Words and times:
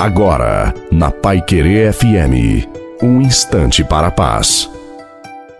Agora, 0.00 0.72
na 0.90 1.10
Pai 1.10 1.42
Querer 1.42 1.92
FM, 1.92 2.66
um 3.02 3.20
instante 3.20 3.84
para 3.84 4.06
a 4.06 4.10
paz. 4.10 4.66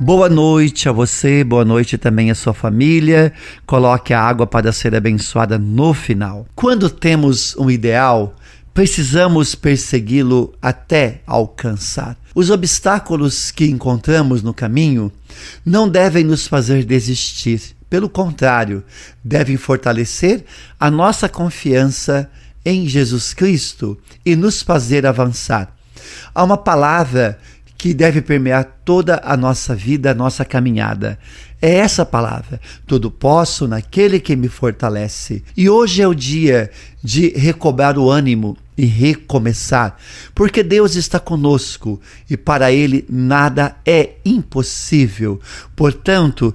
Boa 0.00 0.26
noite 0.26 0.88
a 0.88 0.92
você, 0.92 1.44
boa 1.44 1.66
noite 1.66 1.98
também 1.98 2.30
à 2.30 2.34
sua 2.34 2.54
família. 2.54 3.30
Coloque 3.66 4.14
a 4.14 4.22
água 4.22 4.46
para 4.46 4.72
ser 4.72 4.94
abençoada 4.94 5.58
no 5.58 5.92
final. 5.92 6.46
Quando 6.54 6.88
temos 6.88 7.54
um 7.58 7.70
ideal, 7.70 8.34
precisamos 8.72 9.54
persegui-lo 9.54 10.54
até 10.62 11.20
alcançar. 11.26 12.16
Os 12.34 12.48
obstáculos 12.48 13.50
que 13.50 13.66
encontramos 13.66 14.42
no 14.42 14.54
caminho 14.54 15.12
não 15.62 15.86
devem 15.86 16.24
nos 16.24 16.46
fazer 16.46 16.84
desistir. 16.86 17.60
Pelo 17.90 18.08
contrário, 18.08 18.82
devem 19.22 19.58
fortalecer 19.58 20.42
a 20.80 20.90
nossa 20.90 21.28
confiança 21.28 22.30
em 22.64 22.86
Jesus 22.86 23.34
Cristo 23.34 23.98
e 24.24 24.36
nos 24.36 24.62
fazer 24.62 25.06
avançar. 25.06 25.74
Há 26.34 26.42
uma 26.42 26.56
palavra 26.56 27.38
que 27.76 27.92
deve 27.92 28.22
permear 28.22 28.78
toda 28.84 29.20
a 29.24 29.36
nossa 29.36 29.74
vida, 29.74 30.12
a 30.12 30.14
nossa 30.14 30.44
caminhada. 30.44 31.18
É 31.60 31.76
essa 31.76 32.06
palavra. 32.06 32.60
Tudo 32.86 33.10
posso 33.10 33.66
naquele 33.66 34.20
que 34.20 34.36
me 34.36 34.48
fortalece. 34.48 35.42
E 35.56 35.68
hoje 35.68 36.00
é 36.00 36.06
o 36.06 36.14
dia 36.14 36.70
de 37.02 37.30
recobrar 37.30 37.98
o 37.98 38.08
ânimo 38.08 38.56
e 38.76 38.86
recomeçar, 38.86 39.96
porque 40.34 40.62
Deus 40.62 40.96
está 40.96 41.20
conosco 41.20 42.00
e 42.28 42.36
para 42.36 42.72
Ele 42.72 43.04
nada 43.08 43.76
é 43.84 44.14
impossível. 44.24 45.40
Portanto, 45.76 46.54